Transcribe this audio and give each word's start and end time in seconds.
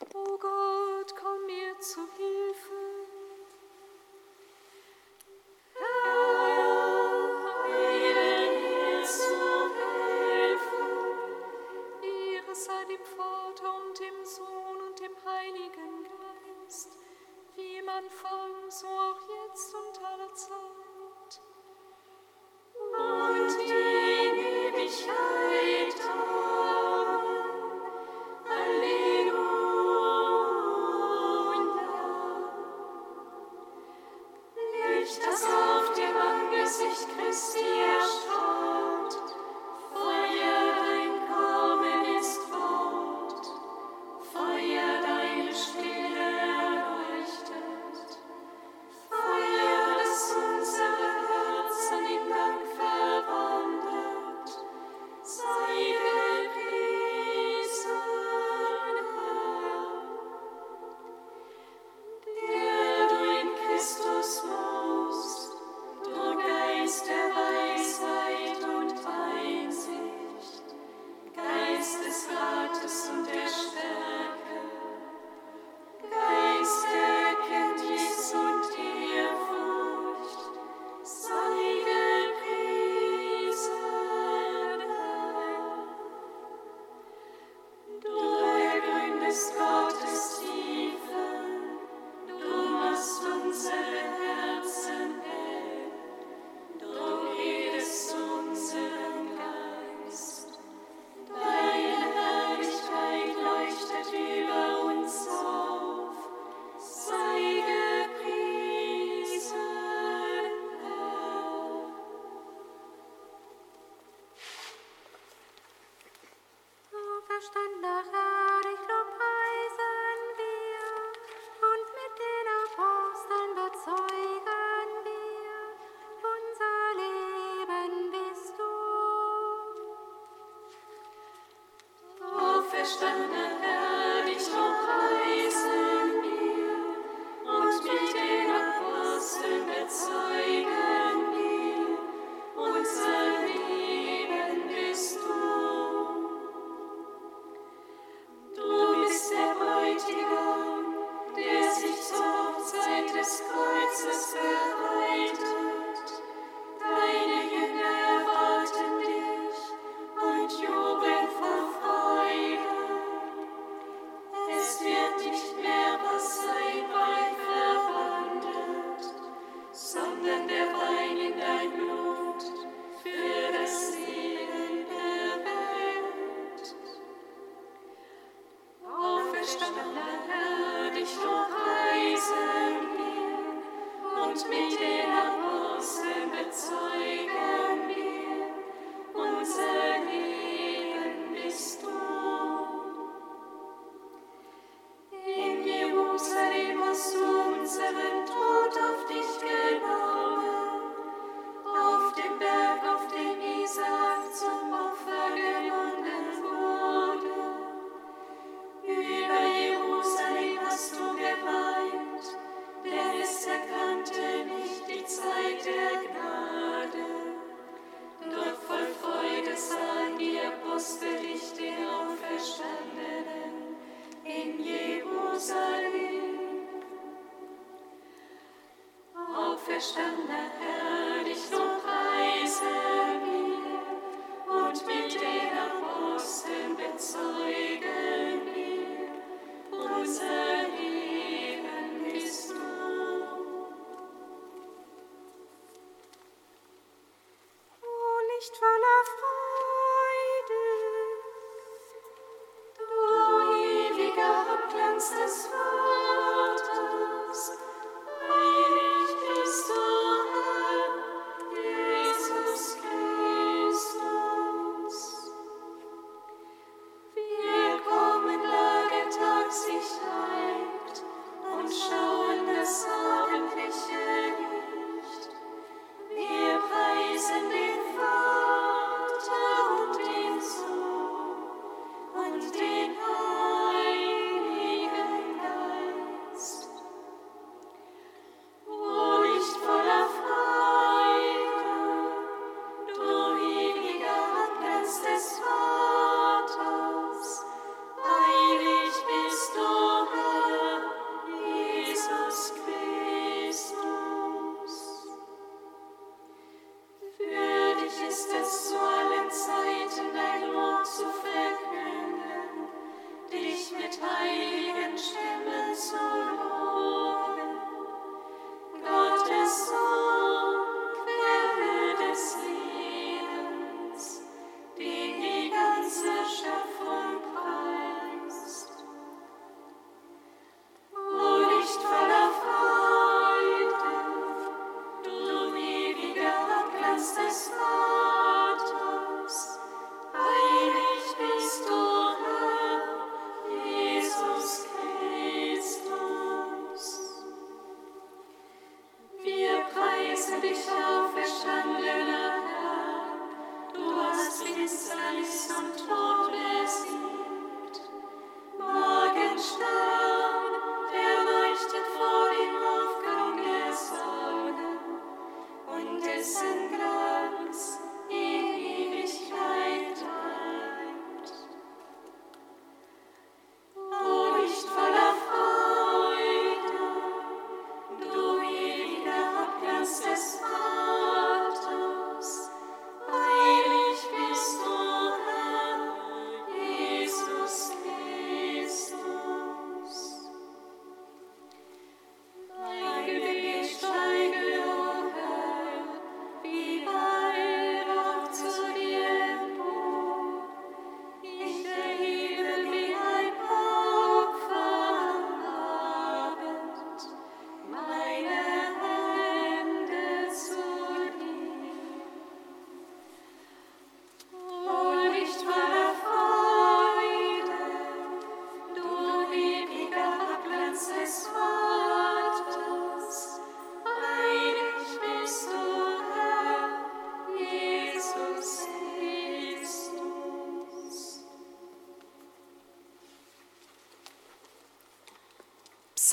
O 0.00 0.38
Gott, 0.38 0.63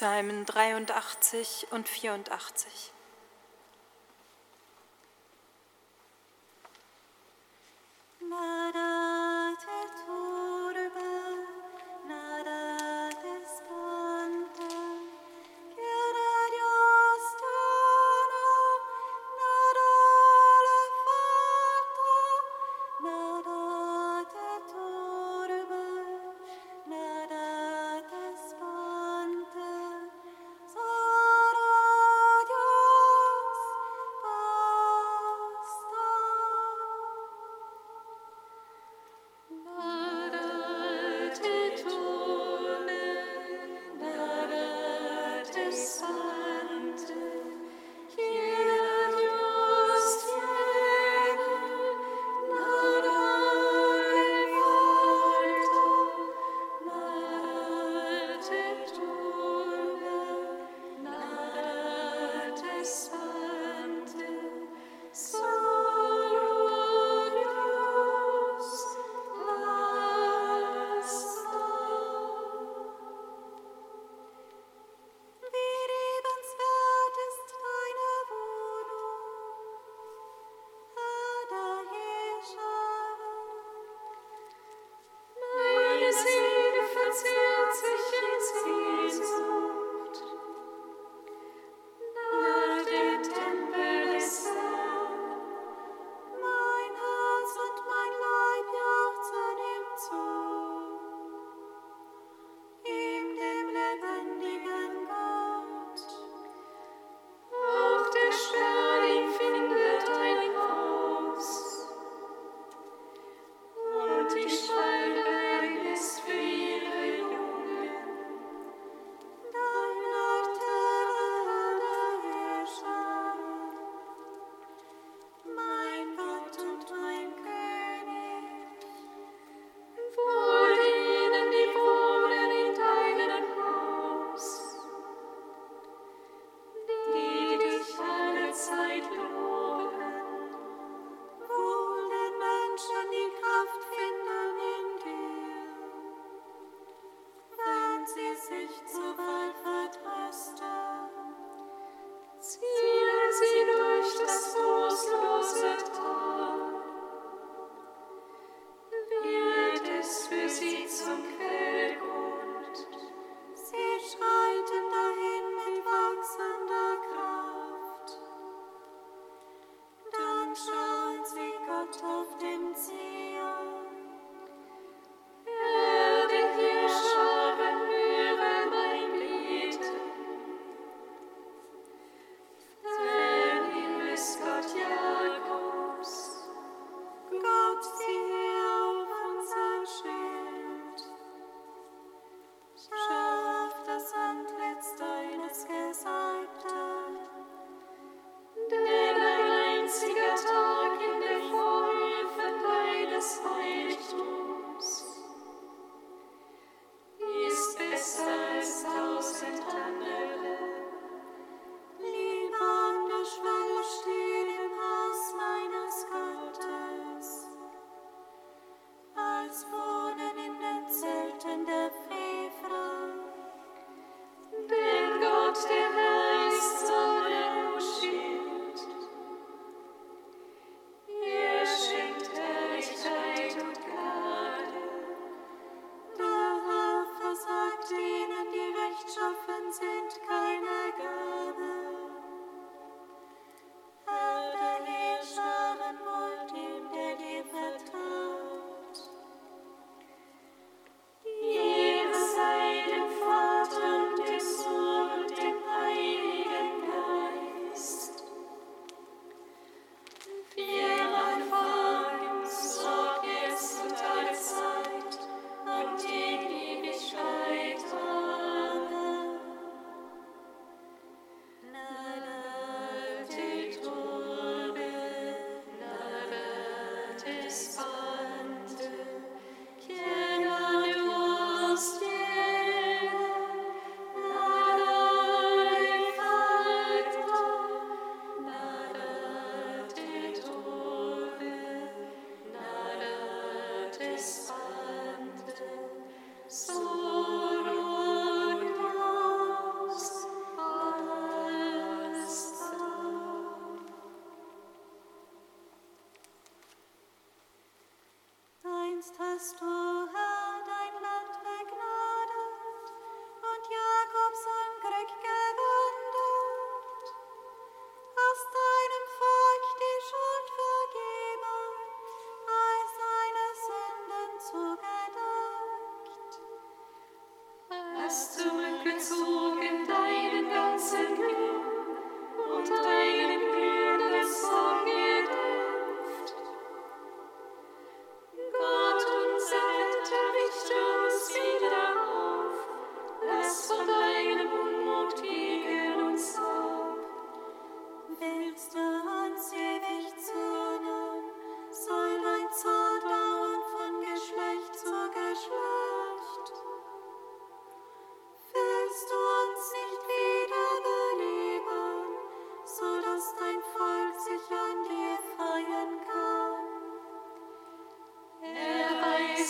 Psalmen 0.02 0.48
83 0.48 1.68
und 1.70 1.88
84. 1.88 2.92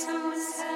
Jesus. 0.02 0.71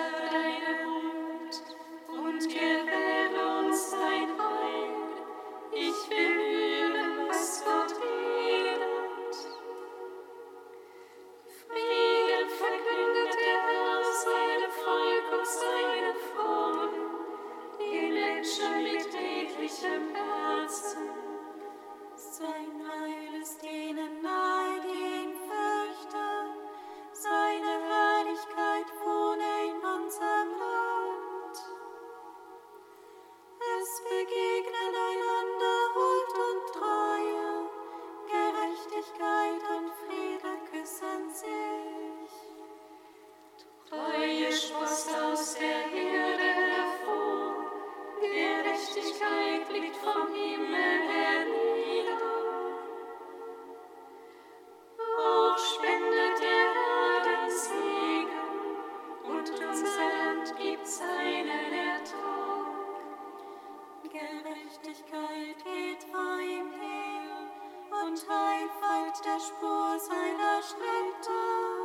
und 68.16 68.30
Einfalt 68.30 69.26
der 69.26 69.40
Spur 69.42 70.00
seiner 70.00 70.62
Schritte. 70.62 71.85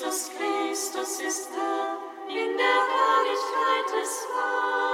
Jesus 0.00 0.30
Christus 0.30 1.20
ist 1.20 1.48
Herr 1.54 1.98
in 2.26 2.56
der 2.56 2.80
Herrlichkeit 2.88 4.00
des 4.00 4.26
Wahrheit. 4.34 4.89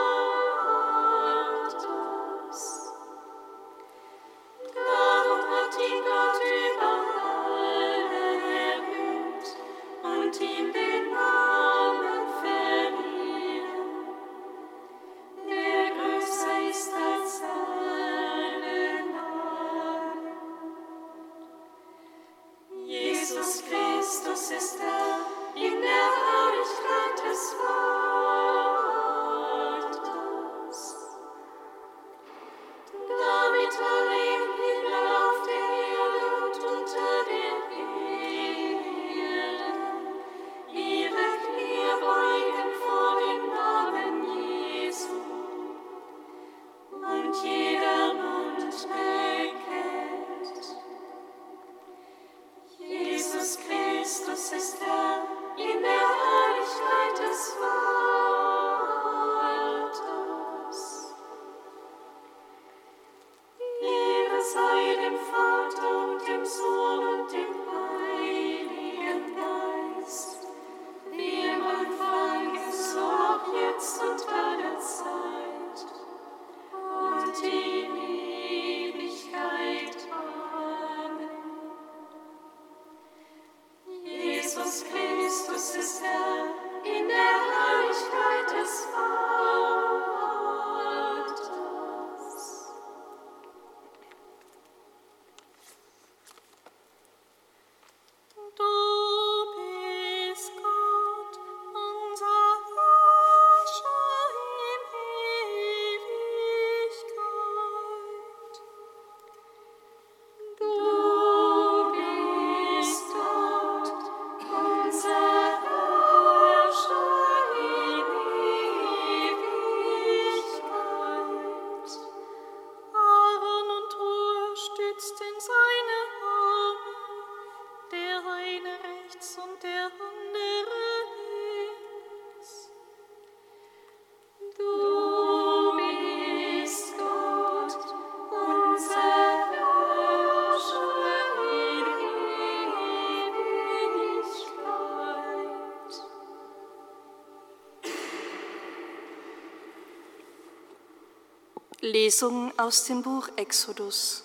Lesung 151.86 152.52
aus 152.58 152.84
dem 152.84 153.02
Buch 153.02 153.28
Exodus. 153.36 154.24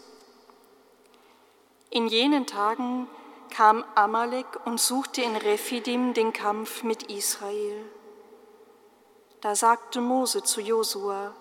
In 1.92 2.08
jenen 2.08 2.48
Tagen 2.48 3.08
kam 3.52 3.86
Amalek 3.94 4.48
und 4.66 4.80
suchte 4.80 5.22
in 5.22 5.36
Rephidim 5.36 6.16
den 6.16 6.34
Kampf 6.34 6.82
mit 6.82 7.04
Israel. 7.04 7.86
Da 9.42 9.56
sagte 9.56 10.02
Mose 10.02 10.42
zu 10.42 10.60
Josua: 10.60 11.36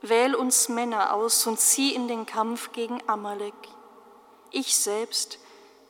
Wähl 0.00 0.36
uns 0.36 0.68
Männer 0.68 1.12
aus 1.12 1.44
und 1.48 1.58
zieh 1.58 1.92
in 1.92 2.06
den 2.06 2.24
Kampf 2.24 2.70
gegen 2.70 3.02
Amalek. 3.08 3.54
Ich 4.52 4.76
selbst 4.76 5.40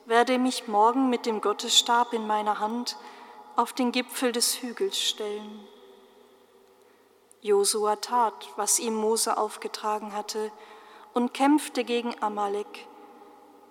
werde 0.06 0.38
mich 0.38 0.66
morgen 0.66 1.10
mit 1.10 1.26
dem 1.26 1.42
Gottesstab 1.42 2.14
in 2.14 2.26
meiner 2.26 2.58
Hand 2.58 2.96
auf 3.54 3.74
den 3.74 3.92
Gipfel 3.92 4.32
des 4.32 4.62
Hügels 4.62 4.98
stellen. 4.98 5.68
Josua 7.44 7.96
tat, 7.96 8.48
was 8.56 8.78
ihm 8.78 8.94
Mose 8.94 9.36
aufgetragen 9.36 10.14
hatte, 10.14 10.50
und 11.12 11.34
kämpfte 11.34 11.84
gegen 11.84 12.14
Amalek, 12.22 12.86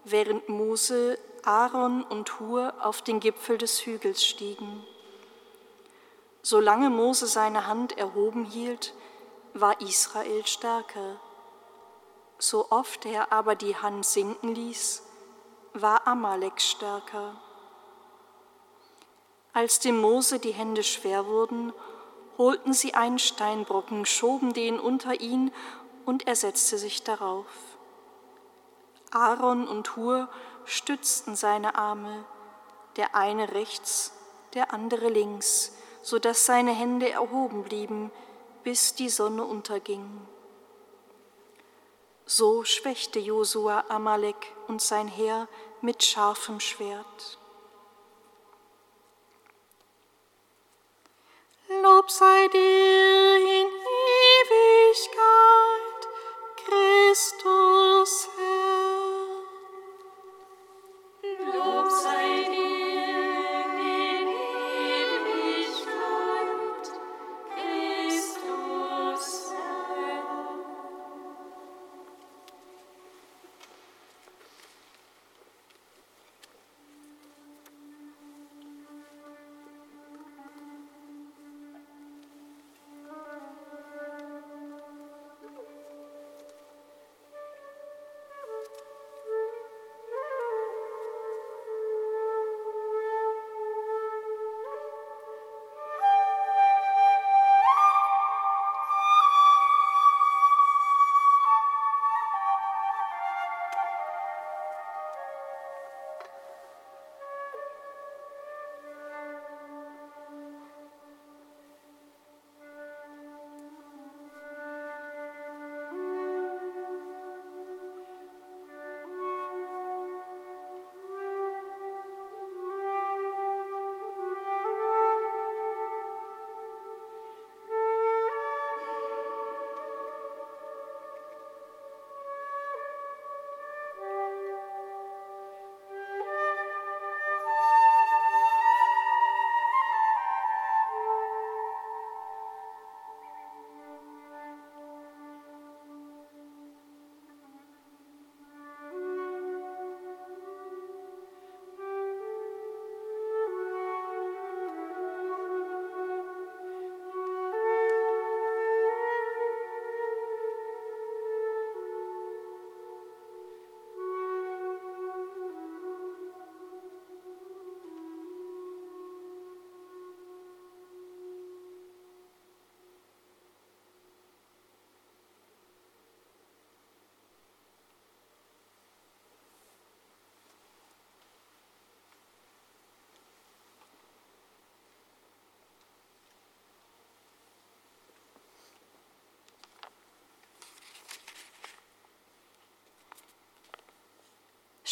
während 0.03 0.47
Mose, 0.47 1.17
Aaron 1.43 2.03
und 2.03 2.39
Hur 2.39 2.75
auf 2.81 3.01
den 3.01 3.19
Gipfel 3.19 3.57
des 3.57 3.83
Hügels 3.83 4.23
stiegen. 4.23 4.85
Solange 6.43 6.91
Mose 6.91 7.25
seine 7.25 7.65
Hand 7.65 7.97
erhoben 7.97 8.45
hielt, 8.45 8.93
war 9.55 9.81
Israel 9.81 10.45
stärker. 10.45 11.19
So 12.37 12.69
oft 12.69 13.07
er 13.07 13.33
aber 13.33 13.55
die 13.55 13.75
Hand 13.75 14.05
sinken 14.05 14.53
ließ, 14.53 15.01
war 15.73 16.05
Amalek 16.05 16.61
stärker. 16.61 17.41
Als 19.51 19.79
dem 19.79 19.99
Mose 19.99 20.37
die 20.37 20.53
Hände 20.53 20.83
schwer 20.83 21.25
wurden, 21.25 21.73
holten 22.37 22.73
sie 22.73 22.93
einen 22.93 23.19
Steinbrocken, 23.19 24.05
schoben 24.05 24.53
den 24.53 24.79
unter 24.79 25.19
ihn 25.19 25.51
und 26.05 26.27
er 26.27 26.35
setzte 26.35 26.77
sich 26.77 27.03
darauf. 27.03 27.45
Aaron 29.11 29.67
und 29.67 29.95
Hur 29.95 30.27
stützten 30.65 31.35
seine 31.35 31.75
Arme, 31.75 32.25
der 32.95 33.15
eine 33.15 33.53
rechts, 33.53 34.13
der 34.53 34.73
andere 34.73 35.09
links, 35.09 35.75
so 36.01 36.19
dass 36.19 36.45
seine 36.45 36.71
Hände 36.71 37.09
erhoben 37.09 37.63
blieben, 37.63 38.11
bis 38.63 38.95
die 38.95 39.09
Sonne 39.09 39.43
unterging. 39.43 40.21
So 42.25 42.63
schwächte 42.63 43.19
Josua 43.19 43.85
Amalek 43.89 44.53
und 44.67 44.81
sein 44.81 45.07
Heer 45.07 45.47
mit 45.81 46.03
scharfem 46.03 46.59
Schwert. 46.59 47.37
Lob 52.03 52.11
sei 52.11 52.49
dir 52.49 53.35
in 53.37 53.67
Ewigkeit, 54.43 55.19
Christus 56.65 58.29
Herr. 58.35 58.52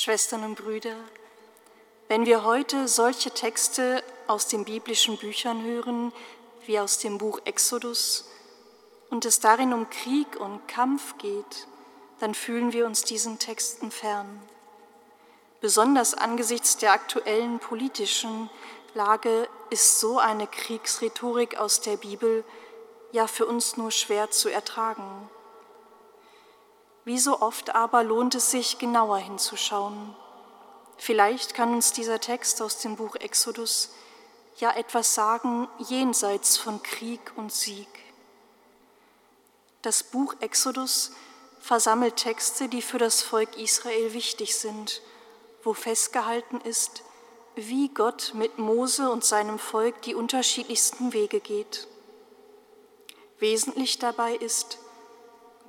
Schwestern 0.04 0.44
und 0.44 0.56
Brüder, 0.56 0.96
wenn 2.08 2.26
wir 2.26 2.44
heute 2.44 2.88
solche 2.88 3.30
Texte 3.30 4.04
aus 4.26 4.48
den 4.48 4.66
biblischen 4.66 5.16
Büchern 5.16 5.64
hören, 5.64 6.12
wie 6.66 6.80
aus 6.80 6.98
dem 6.98 7.20
Buch 7.20 7.40
Exodus, 7.46 8.28
und 9.12 9.26
es 9.26 9.42
darin 9.42 9.74
um 9.74 9.92
Krieg 9.92 10.40
und 10.40 10.68
Kampf 10.68 11.20
geht, 11.20 11.68
dann 12.20 12.34
fühlen 12.34 12.74
wir 12.74 12.88
uns 12.88 13.04
diesen 13.04 13.38
Texten 13.38 13.92
fern. 13.92 14.42
Besonders 15.60 16.16
angesichts 16.16 16.78
der 16.78 16.94
aktuellen 16.94 17.60
politischen 17.60 18.50
Lage 18.96 19.48
ist 19.70 20.00
so 20.00 20.18
eine 20.18 20.48
Kriegsrhetorik 20.48 21.60
aus 21.60 21.80
der 21.80 21.98
Bibel 21.98 22.44
ja 23.12 23.28
für 23.28 23.46
uns 23.46 23.78
nur 23.78 23.92
schwer 23.92 24.32
zu 24.32 24.50
ertragen. 24.50 25.30
Wie 27.04 27.18
so 27.18 27.42
oft 27.42 27.74
aber 27.74 28.04
lohnt 28.04 28.36
es 28.36 28.52
sich, 28.52 28.78
genauer 28.78 29.18
hinzuschauen. 29.18 30.16
Vielleicht 30.98 31.56
kann 31.56 31.74
uns 31.74 31.94
dieser 31.94 32.20
Text 32.20 32.62
aus 32.62 32.78
dem 32.80 32.96
Buch 32.96 33.16
Exodus 33.16 33.90
ja 34.58 34.72
etwas 34.76 35.16
sagen 35.16 35.68
jenseits 35.80 36.58
von 36.58 36.84
Krieg 36.84 37.32
und 37.36 37.52
Sieg. 37.52 37.88
Das 39.82 40.04
Buch 40.04 40.36
Exodus 40.42 41.12
versammelt 41.60 42.18
Texte, 42.18 42.70
die 42.70 42.84
für 42.84 43.00
das 43.00 43.24
Volk 43.24 43.58
Israel 43.58 44.14
wichtig 44.14 44.56
sind, 44.56 45.02
wo 45.64 45.74
festgehalten 45.74 46.62
ist, 46.62 47.04
wie 47.56 47.90
Gott 47.90 48.34
mit 48.36 48.60
Mose 48.60 49.10
und 49.10 49.26
seinem 49.26 49.58
Volk 49.58 50.02
die 50.04 50.16
unterschiedlichsten 50.16 51.14
Wege 51.14 51.40
geht. 51.40 51.88
Wesentlich 53.40 53.98
dabei 53.98 54.36
ist, 54.36 54.78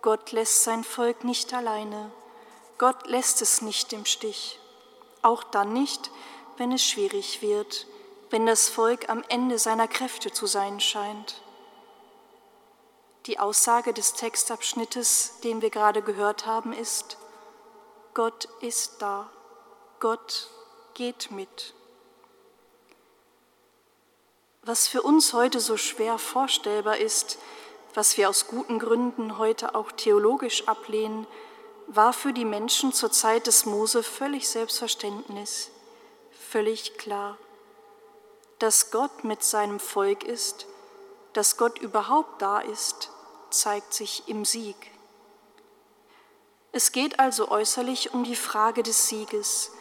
Gott 0.02 0.32
lässt 0.32 0.64
sein 0.64 0.82
Volk 0.82 1.22
nicht 1.22 1.54
alleine. 1.54 2.10
Gott 2.76 3.06
lässt 3.06 3.40
es 3.40 3.62
nicht 3.62 3.92
im 3.92 4.04
Stich. 4.04 4.58
Auch 5.22 5.44
dann 5.44 5.72
nicht, 5.72 6.10
wenn 6.56 6.72
es 6.72 6.84
schwierig 6.84 7.40
wird, 7.40 7.86
wenn 8.30 8.44
das 8.44 8.68
Volk 8.68 9.08
am 9.08 9.22
Ende 9.28 9.60
seiner 9.60 9.86
Kräfte 9.86 10.32
zu 10.32 10.46
sein 10.46 10.80
scheint. 10.80 11.40
Die 13.26 13.38
Aussage 13.38 13.92
des 13.92 14.14
Textabschnittes, 14.14 15.38
den 15.44 15.62
wir 15.62 15.70
gerade 15.70 16.02
gehört 16.02 16.46
haben, 16.46 16.72
ist, 16.72 17.16
Gott 18.14 18.48
ist 18.60 19.00
da, 19.00 19.30
Gott 20.00 20.50
geht 20.94 21.30
mit. 21.30 21.74
Was 24.62 24.88
für 24.88 25.02
uns 25.02 25.32
heute 25.32 25.60
so 25.60 25.76
schwer 25.76 26.18
vorstellbar 26.18 26.96
ist, 26.96 27.38
was 27.94 28.16
wir 28.16 28.28
aus 28.28 28.46
guten 28.46 28.78
Gründen 28.78 29.38
heute 29.38 29.74
auch 29.74 29.92
theologisch 29.92 30.66
ablehnen, 30.68 31.26
war 31.86 32.12
für 32.12 32.32
die 32.32 32.44
Menschen 32.44 32.92
zur 32.92 33.10
Zeit 33.10 33.46
des 33.46 33.66
Mose 33.66 34.02
völlig 34.02 34.48
Selbstverständnis, 34.48 35.70
völlig 36.30 36.96
klar. 36.96 37.36
Dass 38.58 38.90
Gott 38.90 39.24
mit 39.24 39.42
seinem 39.42 39.80
Volk 39.80 40.24
ist, 40.24 40.66
dass 41.32 41.56
Gott 41.56 41.78
überhaupt 41.78 42.40
da 42.40 42.60
ist, 42.60 43.10
zeigt 43.50 43.92
sich 43.92 44.28
im 44.28 44.44
Sieg. 44.44 44.76
Es 46.70 46.92
geht 46.92 47.20
also 47.20 47.50
äußerlich 47.50 48.14
um 48.14 48.24
die 48.24 48.36
Frage 48.36 48.82
des 48.82 49.08
Sieges, 49.08 49.72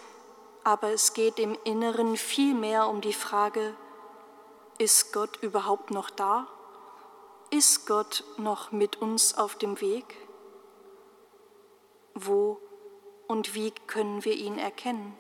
aber 0.63 0.89
es 0.89 1.13
geht 1.13 1.39
im 1.39 1.57
Inneren 1.63 2.17
vielmehr 2.17 2.87
um 2.87 2.99
die 2.99 3.13
Frage, 3.13 3.73
ist 4.77 5.13
Gott 5.13 5.37
überhaupt 5.37 5.91
noch 5.91 6.09
da? 6.09 6.47
Ist 7.53 7.85
Gott 7.85 8.23
noch 8.37 8.71
mit 8.71 9.01
uns 9.01 9.37
auf 9.37 9.57
dem 9.57 9.81
Weg? 9.81 10.05
Wo 12.13 12.61
und 13.27 13.53
wie 13.55 13.71
können 13.87 14.23
wir 14.23 14.35
ihn 14.35 14.57
erkennen? 14.57 15.13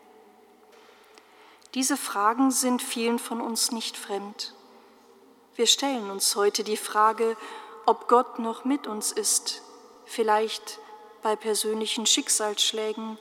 Diese 1.73 1.97
Fragen 1.97 2.49
sind 2.49 2.81
vielen 2.81 3.19
von 3.19 3.41
uns 3.41 3.73
nicht 3.73 3.97
fremd. 3.97 4.55
Wir 5.55 5.67
stellen 5.67 6.09
uns 6.09 6.37
heute 6.37 6.63
die 6.63 6.77
Frage, 6.77 7.35
ob 7.85 8.07
Gott 8.07 8.39
noch 8.39 8.63
mit 8.63 8.87
uns 8.87 9.11
ist, 9.11 9.61
vielleicht 10.05 10.79
bei 11.21 11.35
persönlichen 11.35 12.05
Schicksalsschlägen 12.05 13.17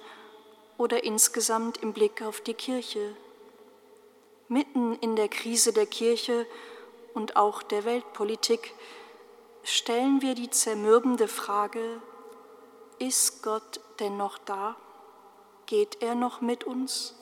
oder 0.79 1.03
insgesamt 1.03 1.79
im 1.79 1.92
Blick 1.92 2.23
auf 2.23 2.40
die 2.40 2.55
Kirche. 2.55 3.16
Mitten 4.46 4.94
in 5.01 5.16
der 5.16 5.29
Krise 5.29 5.73
der 5.73 5.87
Kirche 5.87 6.46
und 7.14 7.35
auch 7.35 7.64
der 7.64 7.85
Weltpolitik 7.85 8.73
stellen 9.62 10.23
wir 10.23 10.35
die 10.35 10.51
zermürbende 10.51 11.29
Frage, 11.29 12.01
ist 12.99 13.42
Gott 13.42 13.81
denn 13.99 14.16
noch 14.16 14.38
da? 14.38 14.77
Geht 15.66 16.03
er 16.03 16.14
noch 16.14 16.40
mit 16.40 16.64
uns? 16.64 17.14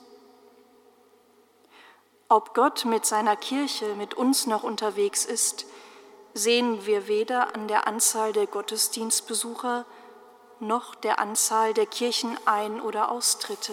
Ob 2.28 2.54
Gott 2.54 2.84
mit 2.84 3.06
seiner 3.06 3.36
Kirche, 3.36 3.94
mit 3.94 4.14
uns 4.14 4.46
noch 4.46 4.62
unterwegs 4.62 5.24
ist, 5.24 5.66
sehen 6.34 6.84
wir 6.84 7.08
weder 7.08 7.54
an 7.54 7.68
der 7.68 7.86
Anzahl 7.86 8.32
der 8.32 8.46
Gottesdienstbesucher 8.46 9.86
noch 10.60 10.94
der 10.94 11.20
Anzahl 11.20 11.72
der 11.72 11.86
Kirchenein- 11.86 12.80
oder 12.80 13.10
Austritte. 13.10 13.72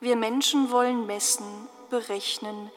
Wir 0.00 0.16
Menschen 0.16 0.70
wollen 0.70 1.06
messen, 1.06 1.68
berechnen, 1.90 2.70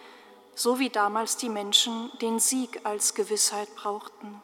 so 0.59 0.77
wie 0.77 0.89
damals 0.89 1.37
die 1.37 1.47
Menschen 1.47 2.11
den 2.19 2.37
Sieg 2.37 2.81
als 2.83 3.13
Gewissheit 3.13 3.73
brauchten. 3.75 4.43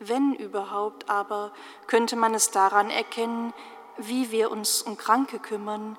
Wenn 0.00 0.34
überhaupt 0.34 1.08
aber, 1.08 1.52
könnte 1.86 2.16
man 2.16 2.34
es 2.34 2.50
daran 2.50 2.90
erkennen, 2.90 3.54
wie 3.98 4.32
wir 4.32 4.50
uns 4.50 4.82
um 4.82 4.96
Kranke 4.96 5.38
kümmern, 5.38 5.96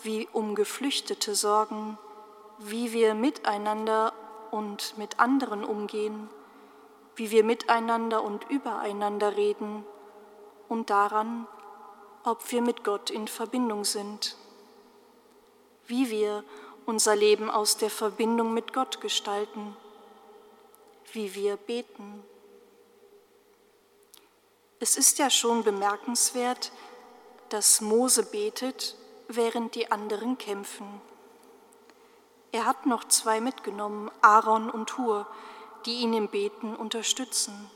wie 0.00 0.26
um 0.32 0.54
Geflüchtete 0.54 1.34
sorgen, 1.34 1.98
wie 2.58 2.94
wir 2.94 3.12
miteinander 3.12 4.14
und 4.50 4.96
mit 4.96 5.20
anderen 5.20 5.62
umgehen, 5.62 6.30
wie 7.16 7.30
wir 7.30 7.44
miteinander 7.44 8.22
und 8.22 8.48
übereinander 8.48 9.36
reden 9.36 9.84
und 10.66 10.88
daran, 10.88 11.46
ob 12.24 12.50
wir 12.50 12.62
mit 12.62 12.84
Gott 12.84 13.10
in 13.10 13.28
Verbindung 13.28 13.84
sind, 13.84 14.38
wie 15.86 16.08
wir 16.08 16.42
unser 16.86 17.16
Leben 17.16 17.50
aus 17.50 17.76
der 17.76 17.90
Verbindung 17.90 18.54
mit 18.54 18.72
Gott 18.72 19.00
gestalten, 19.00 19.76
wie 21.12 21.34
wir 21.34 21.56
beten. 21.56 22.24
Es 24.80 24.96
ist 24.96 25.18
ja 25.18 25.30
schon 25.30 25.62
bemerkenswert, 25.62 26.72
dass 27.48 27.80
Mose 27.80 28.24
betet, 28.24 28.96
während 29.28 29.74
die 29.74 29.90
anderen 29.92 30.38
kämpfen. 30.38 31.00
Er 32.50 32.66
hat 32.66 32.86
noch 32.86 33.04
zwei 33.04 33.40
mitgenommen, 33.40 34.10
Aaron 34.20 34.68
und 34.68 34.98
Hur, 34.98 35.26
die 35.86 36.00
ihn 36.00 36.12
im 36.12 36.28
Beten 36.28 36.74
unterstützen. 36.74 37.70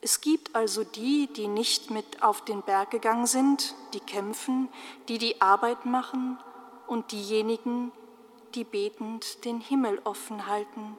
Es 0.00 0.20
gibt 0.20 0.56
also 0.56 0.82
die, 0.82 1.28
die 1.28 1.46
nicht 1.46 1.90
mit 1.90 2.22
auf 2.22 2.44
den 2.44 2.62
Berg 2.62 2.90
gegangen 2.90 3.26
sind, 3.26 3.74
die 3.92 4.00
kämpfen, 4.00 4.68
die 5.08 5.18
die 5.18 5.40
Arbeit 5.42 5.84
machen 5.84 6.38
und 6.90 7.12
diejenigen, 7.12 7.92
die 8.56 8.64
betend 8.64 9.44
den 9.44 9.60
Himmel 9.60 10.00
offen 10.02 10.48
halten, 10.48 10.98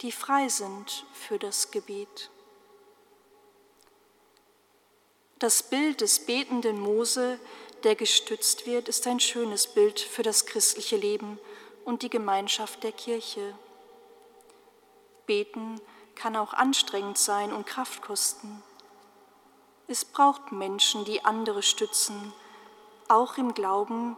die 0.00 0.10
frei 0.10 0.48
sind 0.48 1.06
für 1.12 1.38
das 1.38 1.70
Gebet. 1.70 2.30
Das 5.38 5.62
Bild 5.62 6.00
des 6.00 6.26
betenden 6.26 6.80
Mose, 6.80 7.38
der 7.84 7.94
gestützt 7.94 8.66
wird, 8.66 8.88
ist 8.88 9.06
ein 9.06 9.20
schönes 9.20 9.68
Bild 9.68 10.00
für 10.00 10.24
das 10.24 10.46
christliche 10.46 10.96
Leben 10.96 11.38
und 11.84 12.02
die 12.02 12.10
Gemeinschaft 12.10 12.82
der 12.82 12.90
Kirche. 12.90 13.56
Beten 15.26 15.80
kann 16.16 16.34
auch 16.34 16.54
anstrengend 16.54 17.18
sein 17.18 17.52
und 17.52 17.68
Kraft 17.68 18.02
kosten. 18.02 18.64
Es 19.86 20.04
braucht 20.04 20.50
Menschen, 20.50 21.04
die 21.04 21.24
andere 21.24 21.62
stützen, 21.62 22.32
auch 23.06 23.38
im 23.38 23.54
Glauben 23.54 24.16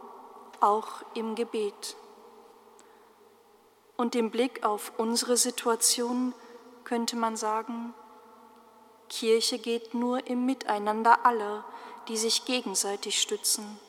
auch 0.61 1.03
im 1.13 1.35
Gebet. 1.35 1.95
Und 3.97 4.15
im 4.15 4.31
Blick 4.31 4.63
auf 4.63 4.93
unsere 4.97 5.37
Situation 5.37 6.33
könnte 6.83 7.15
man 7.15 7.35
sagen, 7.35 7.93
Kirche 9.09 9.59
geht 9.59 9.93
nur 9.93 10.25
im 10.27 10.45
Miteinander 10.45 11.25
aller, 11.25 11.65
die 12.07 12.17
sich 12.17 12.45
gegenseitig 12.45 13.21
stützen. 13.21 13.79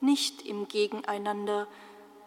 Nicht 0.00 0.42
im 0.42 0.66
Gegeneinander, 0.66 1.68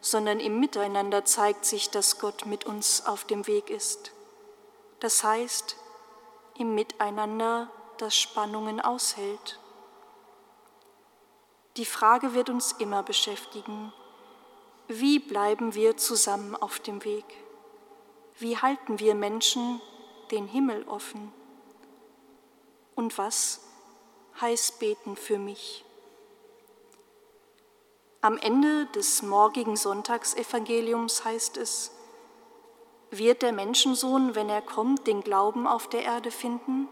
sondern 0.02 0.40
im 0.40 0.60
Miteinander 0.60 1.26
zeigt 1.26 1.66
sich, 1.66 1.90
dass 1.90 2.20
Gott 2.20 2.46
mit 2.46 2.66
uns 2.66 3.06
auf 3.06 3.26
dem 3.26 3.48
Weg 3.48 3.70
ist. 3.70 4.12
Das 5.00 5.24
heißt, 5.24 5.76
im 6.58 6.74
Miteinander, 6.74 7.70
das 7.98 8.16
Spannungen 8.16 8.80
aushält. 8.80 9.60
Die 11.78 11.86
Frage 11.86 12.34
wird 12.34 12.50
uns 12.50 12.72
immer 12.74 13.04
beschäftigen. 13.04 13.92
Wie 14.88 15.20
bleiben 15.20 15.74
wir 15.74 15.98
zusammen 15.98 16.56
auf 16.56 16.80
dem 16.80 17.04
Weg? 17.04 17.26
Wie 18.38 18.58
halten 18.58 19.00
wir 19.00 19.14
Menschen 19.14 19.82
den 20.32 20.48
Himmel 20.48 20.88
offen? 20.88 21.34
Und 22.96 23.18
was 23.18 23.62
heiß 24.40 24.74
beten 24.74 25.16
für 25.16 25.38
mich. 25.38 25.84
Am 28.22 28.38
Ende 28.38 28.86
des 28.88 29.22
morgigen 29.22 29.76
Sonntagsevangeliums 29.76 31.26
heißt 31.26 31.58
es, 31.58 31.92
wird 33.12 33.42
der 33.42 33.54
Menschensohn, 33.54 34.34
wenn 34.34 34.50
er 34.50 34.62
kommt, 34.62 35.08
den 35.08 35.22
Glauben 35.22 35.68
auf 35.68 35.88
der 35.90 36.04
Erde 36.04 36.32
finden? 36.32 36.88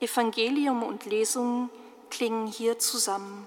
Evangelium 0.00 0.82
und 0.82 1.06
Lesung 1.06 1.70
klingen 2.14 2.46
hier 2.46 2.78
zusammen. 2.78 3.44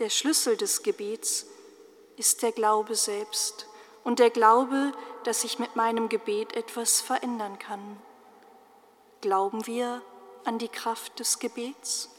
Der 0.00 0.10
Schlüssel 0.10 0.58
des 0.58 0.82
Gebets 0.82 1.46
ist 2.18 2.42
der 2.42 2.52
Glaube 2.52 2.94
selbst 2.94 3.66
und 4.04 4.18
der 4.18 4.28
Glaube, 4.28 4.92
dass 5.24 5.44
ich 5.44 5.58
mit 5.58 5.76
meinem 5.76 6.10
Gebet 6.10 6.54
etwas 6.54 7.00
verändern 7.00 7.58
kann. 7.58 7.96
Glauben 9.22 9.66
wir 9.66 10.02
an 10.44 10.58
die 10.58 10.68
Kraft 10.68 11.18
des 11.20 11.38
Gebets? 11.38 12.10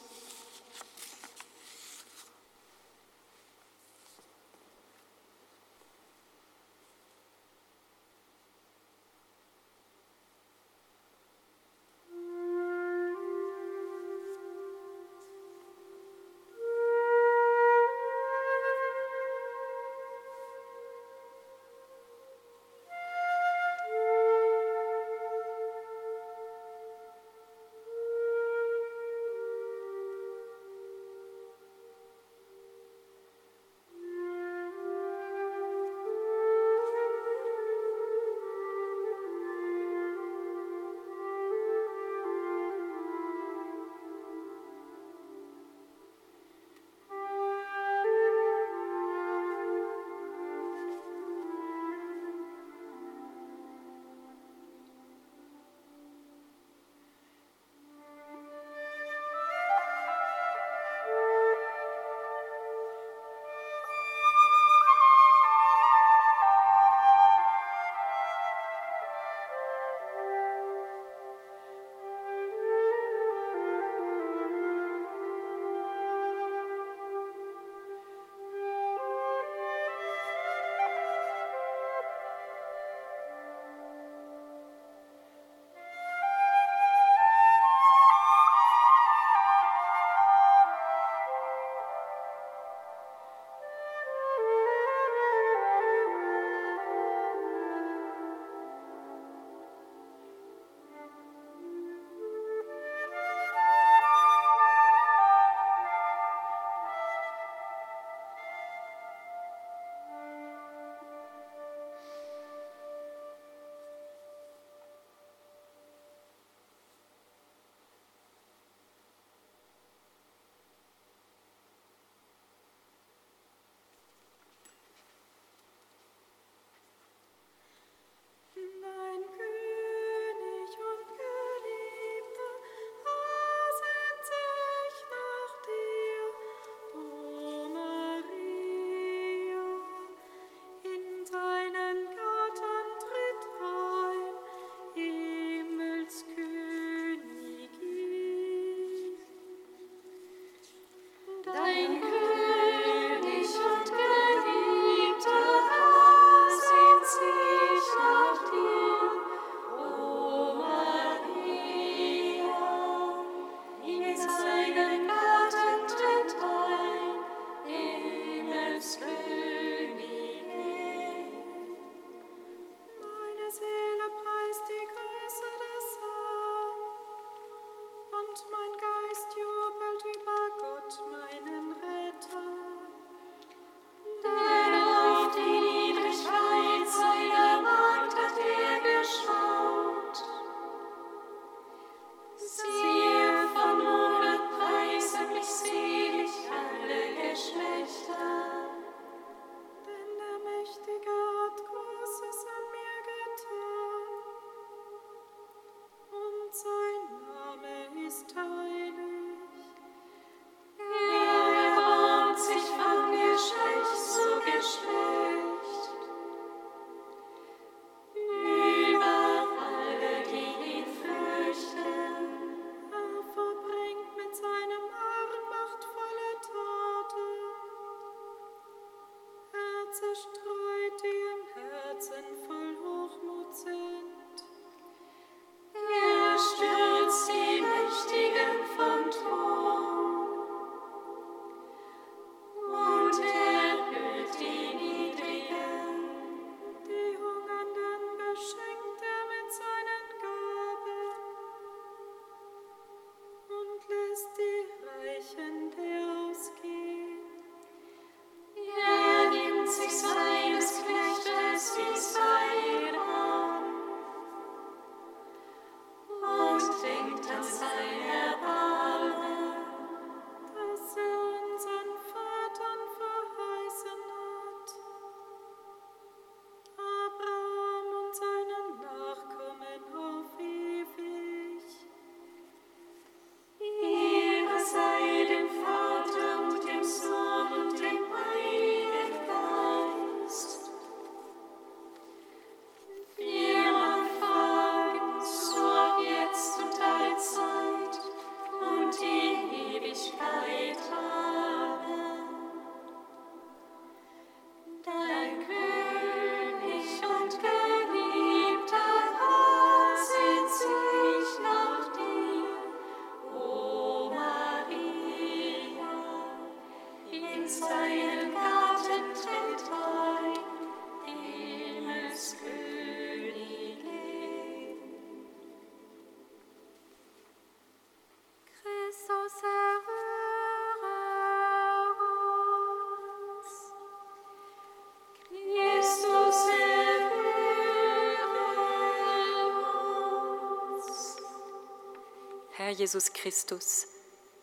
Herr 342.53 342.71
Jesus 342.71 343.13
Christus, 343.13 343.87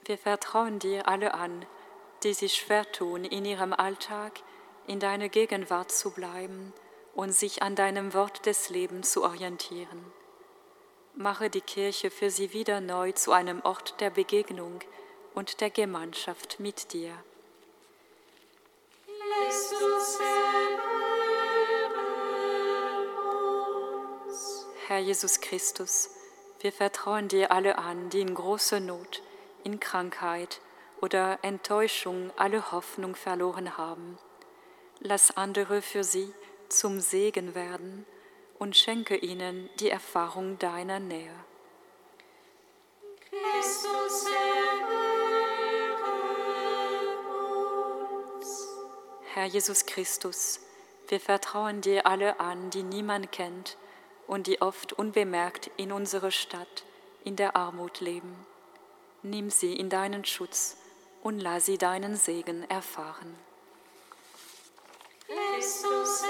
wir 0.05 0.19
vertrauen 0.19 0.79
dir 0.79 1.09
alle 1.09 1.35
an, 1.35 1.67
die 2.23 2.35
sich 2.35 2.55
schwer 2.55 2.91
tun, 2.91 3.25
in 3.25 3.45
ihrem 3.45 3.73
Alltag 3.73 4.41
in 4.87 5.01
deiner 5.01 5.29
Gegenwart 5.29 5.93
zu 5.93 6.11
bleiben 6.11 6.73
und 7.15 7.33
sich 7.33 7.63
an 7.63 7.77
deinem 7.77 8.15
Wort 8.15 8.47
des 8.47 8.71
Lebens 8.71 9.13
zu 9.13 9.23
orientieren. 9.23 10.05
Mache 11.15 11.51
die 11.51 11.61
Kirche 11.61 12.11
für 12.11 12.31
sie 12.31 12.53
wieder 12.53 12.81
neu 12.81 13.13
zu 13.13 13.33
einem 13.33 13.61
Ort 13.63 14.01
der 14.01 14.11
Begegnung 14.11 14.81
und 15.35 15.61
der 15.61 15.71
Gemeinschaft 15.71 16.59
mit 16.61 16.93
dir. 16.93 17.13
Herr 24.87 24.99
Jesus 25.01 25.41
Christus, 25.41 26.11
wir 26.61 26.73
vertrauen 26.73 27.29
dir 27.29 27.53
alle 27.53 27.79
an, 27.79 28.09
die 28.11 28.21
in 28.21 28.35
großer 28.35 28.81
Not, 28.81 29.23
in 29.65 29.81
Krankheit 29.81 30.61
oder 31.01 31.39
Enttäuschung 31.43 32.33
alle 32.37 32.73
Hoffnung 32.73 33.15
verloren 33.15 33.77
haben. 33.77 34.19
Lass 35.01 35.37
andere 35.37 35.83
für 35.83 36.05
sie 36.05 36.33
zum 36.69 37.01
Segen 37.01 37.55
werden 37.55 38.05
und 38.59 38.77
schenke 38.77 39.17
ihnen 39.17 39.71
die 39.79 39.91
Erfahrung 39.91 40.59
deiner 40.59 41.01
Nähe. 41.01 41.33
Christus, 43.31 44.27
uns. 48.35 48.69
Herr 49.33 49.47
Jesus 49.47 49.87
Christus, 49.87 50.61
wir 51.09 51.21
vertrauen 51.21 51.81
dir 51.81 52.07
alle 52.07 52.41
an, 52.41 52.71
die 52.71 52.83
niemand 52.83 53.33
kennt 53.33 53.77
und 54.27 54.47
die 54.47 54.61
oft 54.61 54.93
unbemerkt 54.93 55.71
in 55.77 55.93
unserer 55.93 56.31
Stadt 56.31 56.85
in 57.25 57.37
der 57.37 57.57
Armut 57.57 58.01
leben. 58.01 58.35
Nimm 59.23 59.51
sie 59.51 59.75
in 59.75 59.91
deinen 59.91 60.25
Schutz 60.25 60.77
und 61.23 61.41
lass 61.41 61.67
sie 61.67 61.79
deinen 61.79 62.17
Segen 62.17 62.69
erfahren. 62.71 63.37
Christus, 65.27 66.25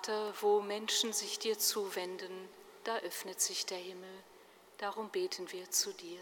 Vater, 0.00 0.32
wo 0.40 0.62
Menschen 0.62 1.12
sich 1.12 1.38
dir 1.38 1.58
zuwenden, 1.58 2.48
da 2.84 2.96
öffnet 3.00 3.38
sich 3.38 3.66
der 3.66 3.76
Himmel. 3.76 4.08
Darum 4.78 5.10
beten 5.10 5.52
wir 5.52 5.70
zu 5.70 5.92
dir. 5.92 6.18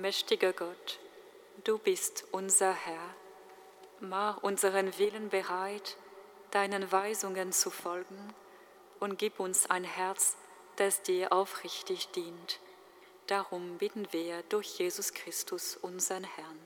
Allmächtiger 0.00 0.54
Gott, 0.54 0.98
du 1.64 1.76
bist 1.76 2.24
unser 2.32 2.72
Herr. 2.72 3.14
Mach 4.00 4.42
unseren 4.42 4.96
Willen 4.96 5.28
bereit, 5.28 5.98
deinen 6.52 6.90
Weisungen 6.90 7.52
zu 7.52 7.68
folgen 7.68 8.32
und 8.98 9.18
gib 9.18 9.38
uns 9.38 9.68
ein 9.68 9.84
Herz, 9.84 10.38
das 10.76 11.02
dir 11.02 11.34
aufrichtig 11.34 12.08
dient. 12.12 12.60
Darum 13.26 13.76
bitten 13.76 14.10
wir 14.10 14.42
durch 14.44 14.78
Jesus 14.78 15.12
Christus, 15.12 15.76
unseren 15.76 16.24
Herrn. 16.24 16.59